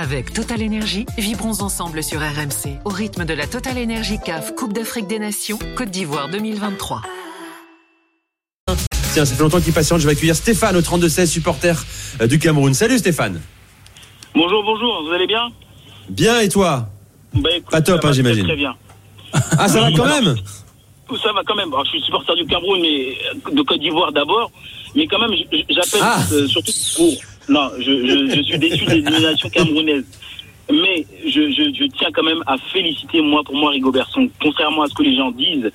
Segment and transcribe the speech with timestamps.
[0.00, 4.72] Avec Total Énergie, vibrons ensemble sur RMC au rythme de la Total Énergie CAF Coupe
[4.72, 7.02] d'Afrique des Nations Côte d'Ivoire 2023.
[9.12, 9.98] Tiens, ça fait longtemps qu'il patiente.
[9.98, 11.84] Je vais accueillir Stéphane au 32-16, supporter
[12.20, 12.74] euh, du Cameroun.
[12.74, 13.40] Salut Stéphane.
[14.36, 15.48] Bonjour, bonjour, vous allez bien?
[16.08, 16.88] Bien et toi?
[17.34, 18.44] Bah, écoute, Pas top, hein, j'imagine.
[18.44, 18.76] Très bien.
[19.32, 20.36] Ah, ça va quand même?
[21.20, 21.72] Ça va quand même.
[21.72, 23.18] Alors, je suis supporter du Cameroun, mais
[23.52, 24.52] de Côte d'Ivoire d'abord.
[24.94, 25.32] Mais quand même,
[25.68, 26.20] j'appelle Ah.
[26.30, 27.14] euh, surtout pour.
[27.48, 30.04] Non, je, je, je suis déçu de l'élimination camerounaise.
[30.70, 34.28] Mais je, je, je tiens quand même à féliciter, moi, pour moi, Rigo Berson.
[34.42, 35.70] Contrairement à ce que les gens disent,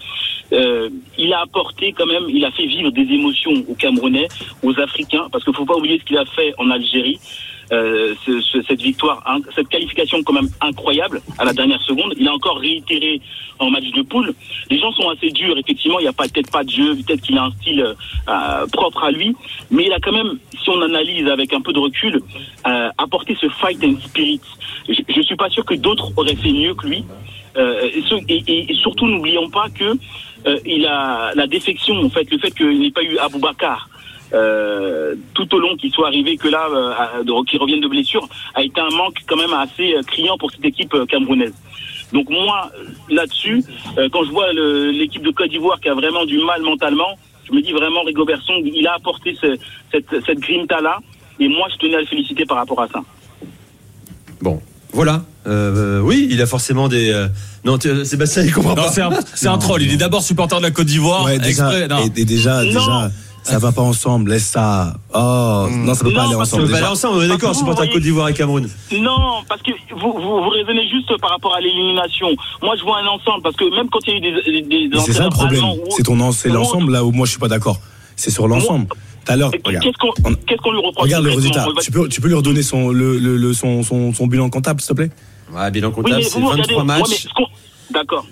[0.52, 4.28] euh, il a apporté quand même, il a fait vivre des émotions aux Camerounais,
[4.62, 7.20] aux Africains, parce qu'il faut pas oublier ce qu'il a fait en Algérie.
[7.74, 12.12] Euh, ce- ce- cette victoire, hein, cette qualification quand même incroyable à la dernière seconde.
[12.22, 13.14] Il a encore réitéré
[13.58, 14.30] en match de poule.
[14.70, 15.98] Les gens sont assez durs, effectivement.
[16.00, 19.12] Il n'y a peut-être pas de jeu, peut-être qu'il a un style euh, propre à
[19.12, 19.30] lui,
[19.72, 20.32] mais il a quand même,
[20.62, 22.16] si on analyse avec un peu de recul,
[22.68, 24.42] euh, apporté ce fight and spirit.
[24.90, 27.04] Je, je suis pas sûr que d'autres auraient fait mieux que lui.
[28.30, 29.90] Et, surtout, n'oublions pas que
[30.66, 33.90] il a la défection, en fait, le fait qu'il n'ait pas eu Aboubacar
[34.34, 37.88] euh, tout au long qu'il soit arrivé que là, euh, à- de- qu'il revienne de
[37.88, 41.54] blessure, a été un manque quand même assez euh, criant pour cette équipe euh, camerounaise.
[42.14, 42.72] Donc moi,
[43.10, 43.64] là-dessus,
[43.98, 47.18] euh, quand je vois l'équipe de Côte d'Ivoire qui a vraiment du mal mentalement,
[47.48, 49.58] je me dis vraiment Rigo Berson, il a apporté ce-
[49.92, 50.98] cette, cette grinta-là,
[51.40, 53.02] et moi je tenais à le féliciter par rapport à ça.
[54.42, 55.24] Bon, voilà.
[55.48, 57.12] Euh, oui, il a forcément des.
[57.12, 57.28] euh,
[57.66, 58.90] Non, tu- Sébastien, il comprend Non, pas.
[58.90, 59.58] c'est un, c'est un Non.
[59.58, 59.82] troll.
[59.82, 61.26] Il est d'abord supporter de la Côte d'Ivoire.
[61.26, 61.88] Ouais, déjà, exprès.
[61.88, 61.98] Non.
[62.16, 62.64] et, et déjà, Non.
[62.64, 63.12] déjà,
[63.44, 64.32] ça va pas ensemble.
[64.32, 64.96] Laisse ça.
[65.14, 66.72] Oh, non, ça peut Non, pas aller parce que On ensemble.
[66.72, 68.70] va aller ensemble, on est d'accord, que supporter vous Côte d'Ivoire et Cameroun.
[69.00, 72.28] Non, parce que vous, vous, vous raisonnez juste par rapport à l'élimination.
[72.62, 75.14] Moi je vois un ensemble, parce que même quand il y a eu des, c'est
[75.14, 75.64] ça le problème.
[75.96, 77.80] C'est ton, c'est l'ensemble là où moi je suis pas d'accord.
[78.16, 78.88] C'est sur l'ensemble.
[78.88, 79.84] Tout à l'heure, regarde.
[80.46, 81.66] Qu'est-ce qu'on lui reproche Regarde le résultat.
[81.82, 84.82] Tu peux, tu peux lui redonner son, le, le, le- son, son, son bilan comptable,
[84.82, 85.12] s'il te plaît?
[85.54, 87.28] Ouais, bilan comptable, c'est vous regardez- 23 ouais, mais matchs.
[87.92, 88.26] D'accord.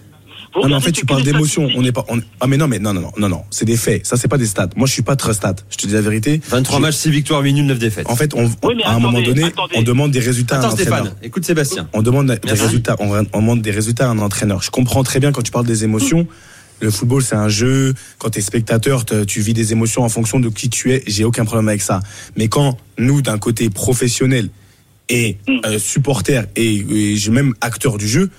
[0.55, 1.69] Non, mais en fait, tu parles les d'émotion.
[1.75, 2.05] On n'est pas.
[2.09, 3.43] on- Ah, mais non, mais non, non, non, non, non.
[3.51, 4.05] C'est des faits.
[4.05, 4.69] Ça, c'est pas des stats.
[4.75, 5.55] Moi, je suis pas très stat.
[5.69, 6.41] Je te dis la vérité.
[6.49, 8.09] 23 Je- matchs, 6 victoires, 8 nuls, 9 défaites.
[8.09, 9.75] En fait, on, Oui, mais à un moment donné, attendez.
[9.77, 10.97] on demande des résultats à un entraîneur.
[10.99, 11.87] Stéphane, écoute Sébastien.
[11.93, 12.95] On demande des résultats.
[12.99, 14.61] On, on demande des résultats à un entraîneur.
[14.61, 16.27] Je comprends très bien quand tu parles des émotions.
[16.81, 17.93] Le football, c'est un jeu.
[18.17, 21.03] Quand tu es spectateur, te- tu vis des émotions en fonction de qui tu es.
[21.07, 21.99] J'ai aucun problème avec ça.
[22.35, 24.49] Mais quand nous, d'un côté professionnel
[25.07, 28.31] et euh, supporter et, et j'ai même acteur du jeu,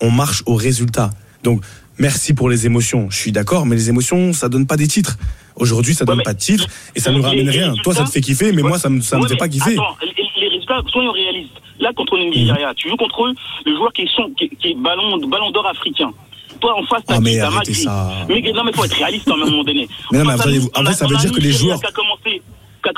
[0.00, 1.10] on marche au résultat.
[1.42, 1.62] Donc,
[1.98, 3.08] merci pour les émotions.
[3.10, 5.16] Je suis d'accord, mais les émotions, ça donne pas des titres.
[5.56, 7.74] Aujourd'hui, ça donne pas de titres et ça nous ramène rien.
[7.82, 9.72] Toi, ça te fait kiffer, mais moi, ça me, ça me fait pas kiffer.
[9.74, 9.96] Attends,
[10.40, 11.54] les, résultats, soyons réalistes.
[11.80, 13.34] Là, contre le Nigeria, tu joues contre eux,
[13.66, 16.10] le joueur qui est, son- qui, qui est ballon, ballon d'or africain.
[16.60, 18.12] Toi, en face, t'as Ah, mais arrêtez ça.
[18.28, 19.88] Mais non, mais faut être réaliste à un moment donné.
[20.10, 21.30] Mais non, mais Face à attendez, nous, vous- en on fait, a- ça veut dire
[21.32, 22.37] que les joueurs- Qui a commencé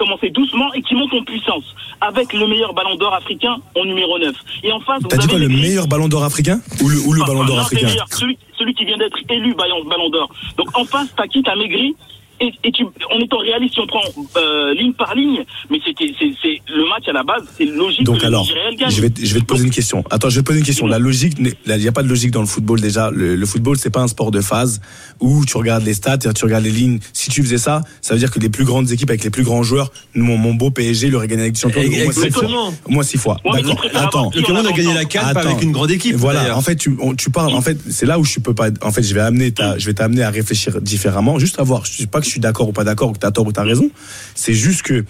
[0.00, 1.64] commencé doucement et qui monte en puissance
[2.00, 4.34] avec le meilleur ballon d'or africain en numéro 9.
[4.64, 7.12] Et en face, T'as vous dit quoi, le meilleur ballon d'or africain ou le, ou
[7.12, 10.30] le Enfin, ballon d'or africain celui, celui qui vient d'être élu ballon, ballon d'or.
[10.56, 11.94] Donc en face, t'as qui T'as Maigri
[12.40, 14.00] et, et tu, en étant réaliste, si on prend
[14.36, 18.04] euh, ligne par ligne, mais c'était c'est c'est- le match à la base, c'est logique
[18.04, 18.90] Donc que alors, le gagne.
[18.90, 20.04] je vais, te- je vais te poser une question.
[20.10, 20.86] Attends, je vais te poser une question.
[20.86, 23.10] La logique, il n'y a pas de logique dans le football déjà.
[23.10, 24.80] Le, le football, c'est pas un sport de phase
[25.20, 26.98] où tu regardes les stats, tu regardes les lignes.
[27.12, 29.42] Si tu faisais ça, ça veut dire que les plus grandes équipes avec les plus
[29.42, 32.12] grands joueurs, mon, mon beau PSG, il aurait gagné Ligue des Champions au moins six
[32.12, 32.24] fois.
[32.26, 32.74] Exactement.
[32.86, 33.36] Au moins six fois.
[33.44, 33.80] Ouais, D'accord.
[33.94, 34.30] Attends.
[34.34, 36.14] Le Cameroun a gagné la CAN avec une grande équipe.
[36.16, 37.52] Voilà, en fait, tu, on- tu parles.
[37.52, 38.68] En fait, c'est là où je peux pas.
[38.82, 41.38] En fait, je vais amener, ta, je vais t'amener à réfléchir différemment.
[41.38, 41.84] Juste à voir.
[41.84, 43.64] Je dis pas que je suis d'accord ou pas d'accord, que t'as tort ou t'as
[43.64, 43.90] raison.
[44.36, 45.04] C'est juste que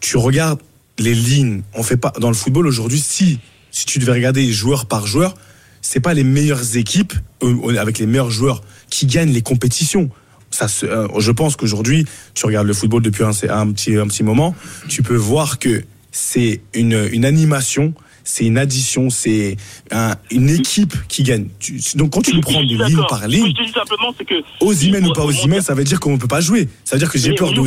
[0.00, 0.60] tu regardes
[0.98, 1.62] les lignes.
[1.74, 3.00] On fait pas dans le football aujourd'hui.
[3.00, 3.40] Si
[3.72, 5.34] si tu devais regarder joueur par joueur,
[5.80, 10.10] c'est pas les meilleures équipes euh, avec les meilleurs joueurs qui gagnent les compétitions.
[10.50, 14.22] Ça, euh, je pense qu'aujourd'hui, tu regardes le football depuis un, un petit un petit
[14.22, 14.54] moment,
[14.88, 17.94] tu peux voir que c'est une une animation
[18.24, 19.56] c'est une addition, c'est
[19.90, 21.48] un- une équipe qui gagne.
[21.58, 24.24] Tu- donc quand tu nous prends de ligne par ligne, Je te dis simplement, c'est
[24.24, 24.42] que.
[24.60, 26.68] Osimhen ou pas Osimhen, ça veut dire qu'on ne peut pas jouer.
[26.84, 27.60] Ça veut dire que j'ai peur de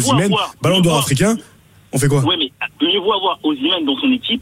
[0.62, 1.38] ballon d'or africain.
[1.92, 2.52] On fait quoi Ouais, mais
[2.88, 4.42] mieux vaut avoir Osimhen dans son équipe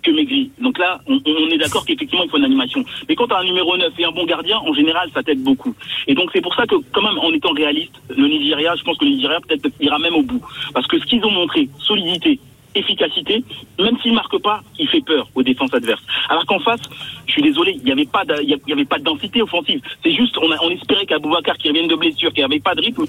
[0.00, 0.52] que Maigri.
[0.62, 2.84] Donc là, on, on est d'accord qu'effectivement, il faut une animation.
[3.08, 5.42] Mais quand tu as un numéro 9 et un bon gardien, en général, ça t'aide
[5.42, 5.74] beaucoup.
[6.06, 8.96] Et donc, c'est pour ça que, quand même, en étant réaliste, le Nigeria, je pense
[8.96, 10.40] que le Nigeria peut-être ira même au bout.
[10.72, 12.38] Parce que ce qu'ils ont montré, solidité,
[12.78, 13.44] efficacité,
[13.78, 16.02] même s'il marque pas, il fait peur aux défenses adverses.
[16.28, 16.80] Alors qu'en face,
[17.26, 19.80] je suis désolé, il n'y avait pas, de- il y avait pas de densité offensive.
[20.02, 22.80] C'est juste, on, a, on espérait qu'Aboubacar, qui revienne de blessure, qui n'avait pas de
[22.82, 23.04] rythme,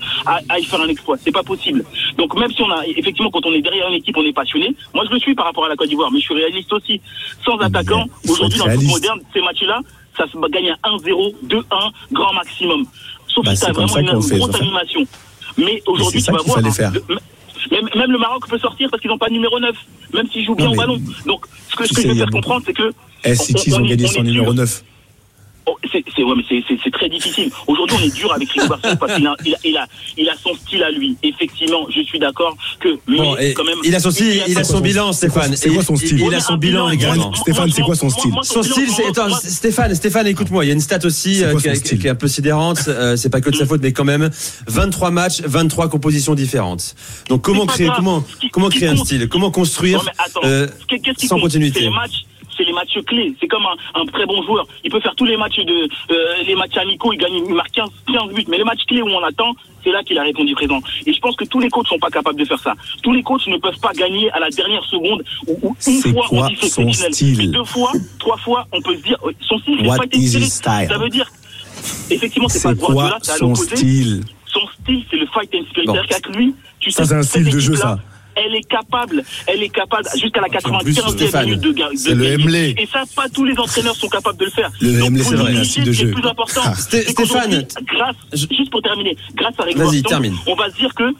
[0.49, 1.17] aille faire un exploit.
[1.17, 1.83] C'est pas possible.
[2.17, 4.75] Donc même si on a, effectivement, quand on est derrière une équipe, on est passionné.
[4.93, 6.99] Moi, je le suis par rapport à la Côte d'Ivoire, mais je suis réaliste aussi.
[7.45, 9.79] Sans attaquant, aujourd'hui, dans le foot moderne, ces matchs-là,
[10.17, 11.63] ça se gagne à 1-0, 2-1,
[12.11, 12.85] grand maximum.
[13.27, 15.05] Sauf Bah, si tu as vraiment une, grosse animation.
[15.57, 16.59] Mais aujourd'hui, tu vas voir.
[17.71, 19.75] Même, même le Maroc peut sortir parce qu'ils n'ont pas de numéro 9,
[20.13, 21.01] même s'ils jouent bien Non, au ballon.
[21.25, 22.91] Donc, ce que, ce que je veux faire comprendre, c'est que.
[23.23, 24.61] Eh, City, ils ont on gagné on sans numéro dur.
[24.61, 24.83] 9.
[25.71, 26.33] Oh, c'est ouais,
[26.83, 27.49] c'est- très difficile.
[27.67, 29.87] Aujourd'hui, on est dur avec Rigo Garçon parce qu'il a, il a, il a,
[30.17, 31.15] il a son style à lui.
[31.23, 32.89] Effectivement, je suis d'accord que.
[33.07, 35.55] Bon, mais et quand même, il a son style, il a son son- bilan, Stéphane.
[35.55, 37.33] c'est quoi son style Il a son bilan également.
[37.33, 39.05] Stéphane, c'est quoi son style Son style, c'est.
[39.07, 40.65] Attends, Stéphane, Stéphane, écoute-moi.
[40.65, 42.15] Il y a une stat aussi C'est euh, quoi qui, est- style qui est un
[42.15, 42.79] peu sidérante.
[42.87, 44.29] euh, c'est pas que de sa faute, mais quand même.
[44.67, 46.95] 23 matchs, 23 compositions différentes.
[47.29, 47.89] Donc comment créer,
[48.51, 49.27] comment, créer un style?
[49.29, 50.67] Comment construire Non, mais attends, euh,
[51.27, 51.89] sans continuité?
[52.59, 52.89] C'est les matchs.
[53.07, 53.33] Clés.
[53.39, 54.67] C'est comme un, un très bon joueur.
[54.83, 57.71] Il peut faire tous les matchs de euh, les matchs amicaux, il gagne, il marque
[57.71, 58.45] 15, 15 buts.
[58.49, 60.81] Mais les matchs clés où on attend, c'est là qu'il a répondu présent.
[61.05, 62.73] Et je pense que tous les coachs sont pas capables de faire ça.
[63.01, 66.45] Tous les coachs ne peuvent pas gagner à la dernière seconde ou, une fois quoi
[66.45, 67.13] on dit c'est son exceptionnel.
[67.13, 67.37] style?
[67.37, 69.87] Mais deux fois, trois fois, on peut se dire euh, son style.
[69.87, 70.87] What pas is his style?
[70.89, 71.29] Ça veut dire
[72.09, 74.23] effectivement c'est pas quoi Guardiola, c'est à son style?
[74.45, 75.85] Son style, c'est le fight and spirit.
[75.85, 75.93] Bon.
[75.93, 77.99] C'est-à-dire qu'avec lui, tu sais, c'est un style de jeu, ça.
[78.45, 81.83] Elle est capable, elle est capable jusqu'à la En plus, 95e Stéphane, minute de, de
[81.95, 82.39] c'est le.
[82.39, 82.75] Emlé.
[82.77, 84.69] Et ça, pas tous les entraîneurs sont capables de le faire.
[84.81, 86.61] Le faut c'est vrai, c'est le plus important.
[86.63, 86.75] Ah.
[86.75, 90.35] Stéphane, grâce, juste pour terminer, grâce à termine.
[90.47, 91.13] on va se dire que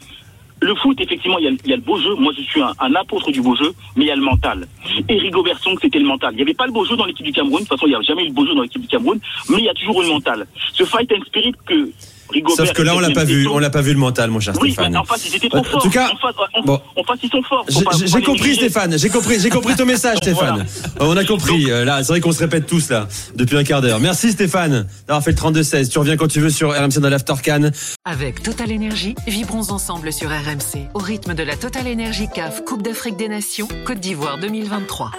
[0.62, 2.14] le foot, effectivement, il y, a, il y a le beau jeu.
[2.16, 4.66] Moi, je suis un, un apôtre du beau jeu, mais il y a le mental.
[5.08, 6.32] Et Rigobert Song, c'était le mental.
[6.34, 7.62] Il n'y avait pas le beau jeu dans l'équipe du Cameroun.
[7.62, 9.18] De toute façon, il n'y a jamais eu le beau jeu dans l'équipe du Cameroun,
[9.48, 10.46] mais il y a toujours eu le mental.
[10.74, 11.90] Ce fight and spirit que
[12.32, 12.56] Rigobert...
[12.56, 13.46] Sauf que là, on l'a pas vu.
[13.48, 14.92] On l'a pas vu le mental, mon cher Oui, Stéphane.
[14.92, 15.82] mais en face, ils étaient trop En forts.
[15.82, 16.80] tout cas, en face, en, bon.
[16.96, 17.64] en face, ils sont forts.
[18.06, 18.54] J'ai compris.
[18.54, 20.60] Stéphane, j'ai compris, j'ai compris ton message Stéphane.
[21.00, 21.70] Euh, On a compris.
[21.70, 24.00] euh, Là, c'est vrai qu'on se répète tous là depuis un quart d'heure.
[24.00, 25.88] Merci Stéphane d'avoir fait le 32-16.
[25.90, 27.70] Tu reviens quand tu veux sur RMC dans l'After Can.
[28.04, 32.82] Avec Total Énergie, vibrons ensemble sur RMC au rythme de la Total Énergie CAF Coupe
[32.82, 35.10] d'Afrique des Nations Côte d'Ivoire 2023.